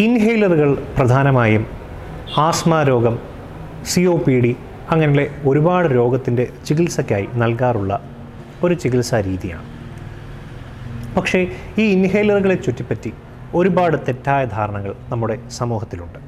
ഇൻഹേലറുകൾ 0.00 0.78
പ്രധാനമായും 0.98 1.66
ആസ്മ 2.36 2.82
രോഗം 2.82 3.18
C 3.84 4.00
O 4.00 4.16
P 4.16 4.40
D 4.40 4.56
അങ്ങനെയുള്ള 4.90 5.48
ഒരുപാട് 5.48 5.94
രോഗത്തിന്റെ 5.94 6.50
ചികിത്സയ്ക്കായി 6.66 7.28
നൽകാറുള്ള 7.34 8.00
ഒരു 8.62 8.74
ചികിത്സാ 8.74 9.20
രീതിയാണ്. 9.20 9.64
പക്ഷേ 11.16 11.50
ഈ 11.78 11.82
ഇൻഹേലറുകളെ 11.82 12.54
ചുറ്റിപ്പറ്റി 12.54 13.12
ഒരുപാട് 13.54 13.96
തെറ്റായ 13.96 14.44
ധാരണകൾ 14.44 14.94
നമ്മുടെ 15.08 15.48
സമൂഹത്തിലുണ്ട്. 15.48 16.18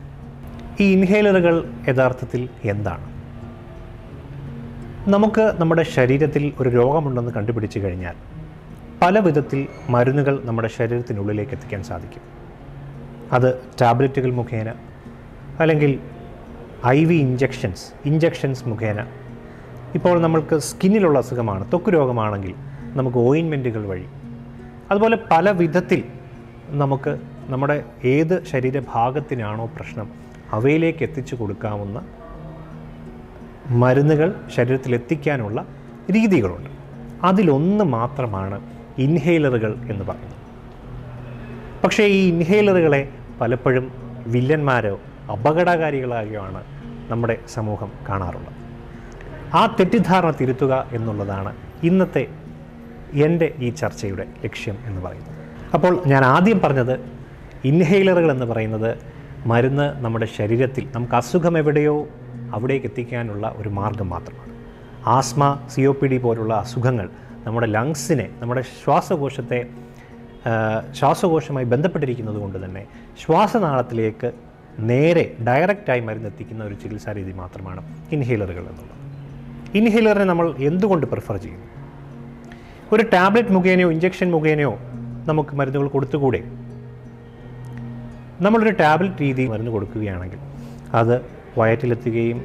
ഈ 0.81 0.93
ഇൻഹേലറുകൾ 0.93 1.71
യഥാർത്ഥത്തിൽ 1.89 2.49
എന്താണ്? 2.65 3.11
നമുക്ക് 5.11 5.53
നമ്മുടെ 5.59 5.83
ശരീരത്തിൽ 5.83 6.53
ഒരു 6.61 6.69
രോഗമുണ്ടെന്ന് 6.69 7.31
കണ്ടുപിടിച്ചു 7.31 7.79
കഴിഞ്ഞാൽ 7.79 8.40
പല 9.03 9.19
വിധത്തിൽ 9.19 9.67
മരുന്നുകൾ 9.91 10.43
നമ്മുടെ 10.45 10.69
ശരീരത്തിനുള്ളിലേക്ക് 10.69 11.53
എത്തിക്കാൻ 11.53 11.83
സാധിക്കും. 11.83 12.23
അത് 13.33 13.63
ടാബ്ലറ്റുകൾ 13.81 14.31
മുഖേന 14.31 14.75
അല്ലെങ്കിൽ 15.61 16.01
ഐ 16.87 17.05
വി 17.05 17.15
ഇഞ്ചക്ഷൻസ് 17.15 18.09
ഇഞ്ചക്ഷൻസ് 18.09 18.69
മുഖേന. 18.69 19.07
ഇപ്പോൾ 19.95 20.21
നമ്മൾക്ക് 20.21 20.59
സ്കിന്നിലുള്ള 20.59 21.19
അസുഖമാണ് 21.19 21.73
തൊക്ക് 21.73 21.93
രോഗമാണെങ്കിൽ 21.95 22.55
നമുക്ക് 22.97 23.19
ഓയിൻമെന്റുകൾ 23.19 23.87
വഴി. 23.87 24.05
അതുപോലെ 24.91 25.19
പല 25.31 25.51
വിധത്തിൽ 25.51 26.05
നമുക്ക് 26.69 27.19
നമ്മുടെ 27.49 27.85
ഏത് 28.05 28.45
ശരീരഭാഗത്തിനാണോ 28.45 29.67
പ്രശ്നം 29.67 30.11
അവയിലേക്ക് 30.53 31.03
എത്തിച്ചു 31.03 31.35
കൊടുക്കാവുന്ന 31.35 32.07
മരുന്നുകൾ 33.71 34.35
ശരീരത്തിൽ 34.55 34.95
എത്തിക്കാനുള്ള 34.95 35.67
രീതികളുണ്ട്. 36.11 36.71
അതിലൊന്ന് 37.23 37.85
മാത്രമാണ് 37.85 38.80
ഇൻഹേലറുകൾ 39.01 39.75
എന്ന് 39.91 40.05
പറയുന്നു. 40.05 40.37
പക്ഷേ 41.85 42.05
ഈ 42.05 42.29
ഇൻഹെയിലറുകളെ 42.29 43.09
പലപ്പോഴും 43.41 43.93
വില്ലന്മാരോ 44.27 45.01
അപകടകാരികളായോ 45.33 46.43
നമ്മുടെ 47.09 47.39
സമൂഹം 47.49 47.93
കാണാറുള്ളത്. 48.09 48.55
ആ 49.57 49.67
തെറ്റിദ്ധാരണ 49.67 50.31
തിരുത്തുക 50.31 50.89
എന്നുള്ളതാണ് 50.93 51.57
ഇന്നത്തെ 51.83 52.27
എന്റെ 53.13 53.55
ഈ 53.59 53.71
ചർച്ചയുടെ 53.71 54.27
ലക്ഷ്യം 54.45 54.77
എന്ന് 54.85 55.01
പറയുന്നത്. 55.01 55.35
അപ്പോൾ 55.75 56.03
ഞാൻ 56.07 56.25
ആദ്യം 56.25 56.61
പറഞ്ഞത് 56.61 57.01
ഇൻഹെയിലറുകൾ 57.65 58.31
എന്ന് 58.31 58.47
പറയുന്നത് 58.47 58.99
മരുന്ന് 59.47 60.05
നമ്മുടെ 60.05 60.27
ശരീരത്തിൽ 60.37 60.89
നമുക്ക് 60.95 61.15
അസുഖം 61.15 61.59
എവിടെയോ 61.59 62.09
അവിടേക്ക് 62.55 62.87
എത്തിക്കാനുള്ള 62.87 63.55
ഒരു 63.57 63.69
മാർഗം 63.69 64.09
മാത്രമാണ്. 64.09 64.51
Asthma 65.07 65.59
C 65.71 65.81
O 65.81 65.93
P 65.93 66.07
D 66.07 66.19
പോലുള്ള 66.19 66.55
അസുഖങ്ങൾ 66.55 67.09
നമ്മുടെ 67.47 67.67
ലങ്സിനെ 67.77 68.27
നമ്മുടെ 68.41 68.63
ശ്വാസകോശത്തെ 68.83 69.61
ശ്വാസകോശമായി 70.99 71.67
ബന്ധപ്പെട്ടിരിക്കുന്നത് 71.73 72.39
കൊണ്ട് 72.43 72.59
തന്നെ 72.65 72.83
ശ്വാസനാളത്തിലേക്ക് 73.23 74.29
നേരെ 74.91 75.25
ഡയറക്റ്റായി 75.47 76.03
മരുന്നെത്തിക്കുന്ന 76.09 76.63
ഒരു 76.65 76.77
ചികിത്സാ 76.83 77.13
രീതി 77.19 77.33
മാത്രമാണ് 77.33 77.81
ഇൻഹേലറുകൾ 78.15 78.65
എന്നുള്ളത്. 78.71 78.97
ഇൻഹേലറിനെ 79.79 80.25
നമ്മൾ 80.25 80.47
എന്തുകൊണ്ട് 80.69 81.07
പ്രിഫർ 81.07 81.37
ചെയ്യുന്നു 81.37 81.67
ഒരു 82.93 83.03
ടാബ്ലറ്റ് 83.15 83.53
മുഖേനയോ 83.57 83.89
ഇഞ്ചക്ഷൻ 83.97 84.29
മുഖേനയോ 84.37 84.73
നമുക്ക് 85.31 85.53
മരുന്നുകൾ 85.59 85.89
കൊടുത്തുകൂടെ? 85.97 86.41
നമ്മളൊരു 88.47 88.73
ടാബ്ലറ്റ് 88.83 89.23
രീതി 89.27 89.45
മരുന്ന് 89.53 89.71
കൊടുക്കുകയാണെങ്കിൽ 89.71 90.41
അത് 91.01 91.15
വയറ്റിലെത്തുകയും 91.59 92.39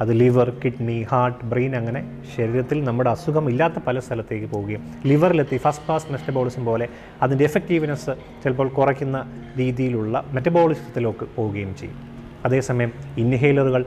അത് 0.00 0.20
ലിവർ 0.20 0.60
കിഡ്നി 0.64 1.06
ഹാർട്ട് 1.10 1.44
ബ്രെയിൻ 1.44 1.76
അങ്ങനെ 1.76 2.22
ശരീരത്തിൽ 2.36 2.84
നമ്മുടെ 2.84 3.10
അസുഖം 3.10 3.50
ഇല്ലാത്ത 3.50 3.74
പല 3.86 3.98
സ്ഥലത്തേക്ക് 3.98 4.46
പോവുകയും 4.46 4.82
ലിവറിലെത്തി 5.06 5.56
ഫസ്റ്റ് 5.56 5.86
ക്ലാസ് 5.86 6.12
മെറ്റബോളിസം 6.12 6.64
പോലെ 6.64 6.88
അതിന്റെ 7.22 7.44
എഫക്റ്റീവ്നെസ് 7.44 8.10
ചിലപ്പോൾ 8.44 8.68
കുറയ്ക്കുന്ന 8.68 9.30
രീതിയിലുള്ള 9.58 10.24
മെറ്റബോളിസത്തിലേക്ക് 10.32 11.26
പോവുകയും 11.36 11.76
ചെയ്യും. 11.76 11.96
അതേസമയം 12.44 12.92
ഇൻഹേലറുകൾ 13.18 13.84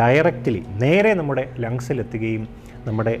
ഡയറക്റ്റ്ലി 0.00 0.64
നേരെ 0.68 1.14
നമ്മുടെ 1.14 1.54
ലങ്സിലെത്തുകയും 1.58 2.48
നമ്മുടെ 2.86 3.18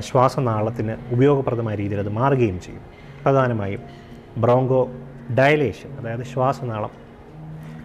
ശ്വാസനാളത്തിന് 0.00 0.96
ഉപയോഗപ്രദമായ 1.14 1.76
രീതിയിൽ 1.76 2.00
അത് 2.00 2.08
മാറുകയും 2.08 2.60
ചെയ്യും. 2.60 2.82
പ്രധാനമായും 3.24 3.80
ബ്രോങ്കോ 4.38 4.90
ഡയലേഷൻ 5.38 5.90
അതായത് 5.98 6.22
ശ്വാസനാളം 6.22 6.90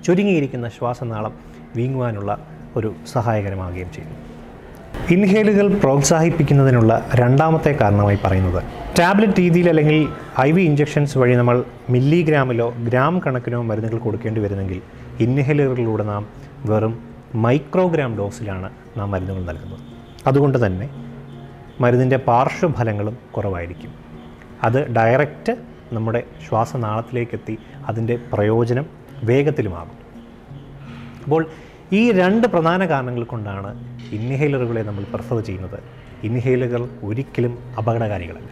ചുരുങ്ങിയിരിക്കുന്ന 0.06 0.69
ശ്വാസനാളം 0.69 1.34
വീങ്ങുവാനുള്ള 1.75 2.56
ഒരു 2.77 2.89
സഹായകരമാകുകയും 3.13 3.91
ചെയ്യും 3.91 4.15
ഇൻഹേലുകൾ 5.11 5.67
പ്രോത്സാഹിപ്പിക്കുന്നതിനുള്ള 5.73 7.09
രണ്ടാമത്തെ 7.15 7.77
കാരണമായി 7.81 8.17
പറയുന്നത് 8.23 8.63
ടാബ്ലറ്റ് 8.99 9.39
രീതിയിൽ 9.39 9.69
അല്ലെങ്കിൽ 9.69 10.07
ഐ 10.41 10.51
വി 10.51 10.61
ഇഞ്ചക്ഷൻസ് 10.61 11.17
വഴി 11.17 11.35
നമ്മൾ 11.35 11.63
മില്ലിഗ്രാമിലോ 11.89 12.73
ഗ്രാം 12.77 13.19
കണക്കിനോ 13.19 13.61
മരുന്നുകൾ 13.61 13.97
കൊടുക്കേണ്ടി 13.97 14.41
വരുന്നെങ്കിൽ 14.41 14.81
ഇൻഹേലറുകളിലൂടെ 15.19 16.03
നാം 16.03 16.27
വെറും 16.65 16.93
മൈക്രോഗ്രാം 17.35 18.17
ഡോസിലാണ് 18.17 18.69
നാം 18.97 19.11
മരുന്നുകൾ 19.11 19.41
നൽകുന്നത്. 19.44 19.79
അതുകൊണ്ട് 20.27 20.65
തന്നെ 20.65 20.89
മരുന്നിന്റെ 21.81 22.17
പാർശ്വഫലങ്ങളും 22.17 23.17
കുറവായിരിക്കും. 23.38 23.91
അത് 24.63 24.79
ഡയറക്റ്റ് 24.95 25.53
നമ്മുടെ 25.94 26.23
ശ്വാസനാളത്തിലേക്കെത്തി 26.49 27.57
അതിന്റെ 27.88 28.15
പ്രയോജനം 28.33 28.85
വേഗത്തിലുമാകും. 29.23 29.97
അപ്പോൾ 31.23 31.41
ഈ 31.94 32.12
രണ്ട് 32.12 32.48
പ്രധാന 32.48 32.86
കാരണങ്ങൾ 32.86 33.24
കൊണ്ടാണ് 33.24 33.98
ഇൻഹേലറുകളെ 34.12 34.81
നമ്മൾ 34.81 35.03
പ്രിഫർ 35.03 35.40
ചെയ്യുന്നത്. 35.40 35.80
ഇൻഹേലറുകൾ 36.24 36.90
ഒരിക്കലും 37.03 37.58
അപകടകാരികളല്ല. 37.78 38.50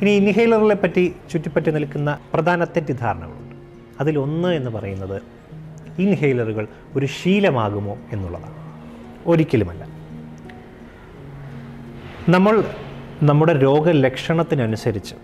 ഇനി 0.00 0.10
ഇൻഹേലറുകളെ 0.10 0.74
പറ്റി 0.74 1.14
ചുറ്റിപ്പറ്റി 1.32 1.70
നിൽക്കുന്ന 1.70 2.18
പ്രധാന 2.34 2.64
തെറ്റിദ്ധാരണകളുണ്ട്. 2.64 3.56
അതിലൊന്ന് 4.00 4.48
എന്ന് 4.48 4.70
പറയുന്നത് 4.70 5.22
ഇൻഹേലറുകൾ 5.98 6.66
ഒരു 6.96 7.06
ശീലമാകുമോ 7.06 7.98
എന്നുള്ളതാണ്. 8.12 8.54
ഒരിക്കലുമല്ല. 9.26 9.86
നമ്മൾ 12.28 12.64
നമ്മുടെ 13.22 13.52
രോഗലക്ഷണത്തിനനുസരിച്ച് 13.52 15.14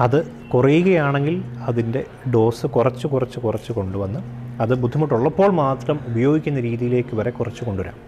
അത് 0.00 0.32
കുറയുകയാണെങ്കിൽ 0.54 1.42
അതിന്റെ 1.60 2.04
ഡോസ് 2.34 2.66
കുറച്ച് 2.66 3.06
കുറച്ച് 3.06 3.38
കുറച്ച് 3.38 3.72
കൊണ്ടുവന്ന് 3.72 4.45
അത് 4.60 4.74
ബുദ്ധിമുട്ടുള്ളപ്പോൾ 4.74 5.50
മാത്രം 5.50 6.00
ഉപയോഗിക്കുന്ന 6.08 6.60
രീതിയിലേക്ക് 6.60 7.16
വരെ 7.16 7.30
കുറച്ച് 7.30 7.64
കൊണ്ടുവരാം. 7.64 7.98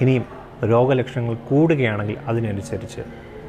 ഇനിയും 0.00 0.24
രോഗലക്ഷണങ്ങൾ 0.64 1.34
കൂടുകയാണെങ്കിൽ 1.34 2.16
അതിനനുസരിച്ച് 2.26 3.02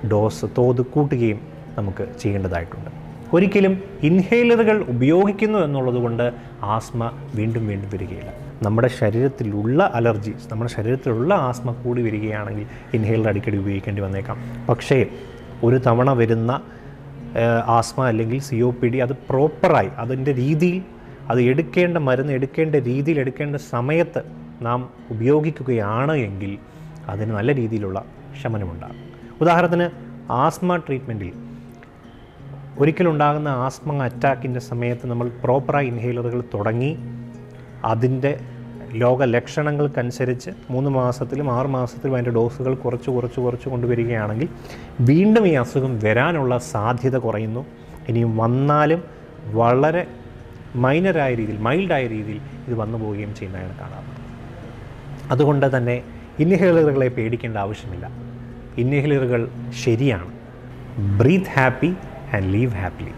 ഡോസ് 0.07 0.45
തോത് 0.57 0.81
കൂട്ടുകയും 0.81 1.39
നമുക്ക് 1.77 2.05
ചെയ്യേണ്ടതായിട്ടുണ്ട്. 2.21 2.89
ഒരിക്കലും 3.33 3.83
ഇൻഹേലറുകൾ 4.03 4.77
ഉപയോഗിക്കുന്നു 4.83 5.59
എന്നുള്ളത് 5.59 5.95
കൊണ്ട് 5.95 6.33
ആസ്മ 6.63 7.11
വീണ്ടും 7.35 7.67
വീണ്ടും 7.67 7.89
വരികയില്ല. 7.93 8.33
നമ്മുടെ 8.63 8.87
ശരീരത്തിലുള്ള 8.87 9.91
അലർജീസ് 9.95 10.47
നമ്മുടെ 10.51 10.71
ശരീരത്തിലുള്ള 10.71 11.33
ആസ്മ 11.33 11.71
കൂടി 11.71 12.01
വരികയാണെങ്കിൽ 12.01 12.65
ഇൻഹേലർ 12.93 13.27
അടിക്കടി 13.27 13.57
ഉപയോഗിക്കേണ്ടി 13.57 14.01
വന്നേക്കാം. 14.01 14.37
പക്ഷേ 14.69 15.05
ഒരു 15.63 15.75
തവണ 15.87 16.13
വരുന്ന 16.13 16.61
ആസ്മ 17.67 18.07
അല്ലെങ്കിൽ 18.07 18.39
സി 18.39 18.55
ഒ 18.55 18.71
പി 18.71 18.87
ഡി 18.87 18.97
അത് 18.97 19.13
പ്രോപ്പറായി 19.29 19.89
അതിന്റെ 19.97 20.33
രീതിയിൽ 20.33 20.98
അത് 21.29 21.41
എടുക്കേണ്ട 21.41 21.97
മരുന്ന് 21.97 22.33
എടുക്കേണ്ട 22.33 22.75
രീതിയിൽ 22.75 23.19
എടുക്കേണ്ട 23.19 23.55
സമയത്ത് 23.55 24.23
നാം 24.61 24.89
ഉപയോഗിക്കുകയാണ് 25.11 26.15
എങ്കിൽ 26.15 26.57
അതിന് 27.07 27.31
നല്ല 27.31 27.55
രീതിയിലുള്ള 27.55 28.05
ശമനമുണ്ടാകും. 28.41 28.95
ഉദാഹരണത്തിന് 29.41 29.89
ആസ്മ 30.31 30.75
ട്രീറ്റ്മെന്റിൽ 30.75 31.31
ഒരിക്കലുണ്ടാകുന്ന 32.79 33.47
ആസ്മ 33.47 34.03
അറ്റാക്കിന്റെ 34.03 34.59
സമയത്ത് 34.59 35.07
നമ്മൾ 35.07 35.29
പ്രോപ്പറായി 35.43 35.87
ഇൻഹേലറുകൾ 35.87 36.43
തുടങ്ങി 36.53 36.97
അതിന്റെ 37.85 38.39
ലോക 38.91 39.23
ലക്ഷണങ്ങൾക്കനുസരിച്ച് 39.23 40.51
മൂന്ന് 40.69 40.89
മാസത്തിലും 40.89 41.51
ആറ് 41.51 41.67
മാസത്തിലും 41.67 42.13
അതിന്റെ 42.13 42.31
ഡോസുകൾ 42.31 42.75
കുറച്ച് 42.75 43.09
കുറച്ച് 43.11 43.39
കുറച്ച് 43.39 43.69
കൊണ്ടുവരികയാണെങ്കിൽ 43.69 44.49
വീണ്ടും 45.01 45.47
ഈ 45.47 45.53
അസുഖം 45.53 45.99
വരാനുള്ള 46.03 46.57
സാധ്യത 46.57 47.17
കുറയുന്നു. 47.17 47.65
ഇനിയും 48.09 48.37
വന്നാലും 48.37 49.03
വളരെ 49.45 50.07
മൈനറായ 50.75 51.35
രീതിയിൽ 51.35 51.57
മൈൽഡായ 51.57 52.07
രീതിയിൽ 52.07 52.41
ഇത് 52.67 52.73
വന്നു 52.73 52.97
പോവുകയും 52.97 53.35
ചെയ്യുന്നതാണ് 53.35 53.79
കാണാറുള്ളത്. 53.79 54.19
അതുകൊണ്ട് 55.31 55.77
തന്നെ 55.77 56.03
ഇൻഹേലറുകളെ 56.39 57.07
പേടിക്കേണ്ട 57.07 57.57
ആവശ്യമില്ല. 57.57 58.09
ഇൻഹേലറുകൾ 58.77 59.49
ശരിയാണ്. 59.83 60.31
Breathe 61.19 61.59
happy 61.59 61.93
and 62.35 62.53
live 62.53 62.71
happily. 62.71 63.11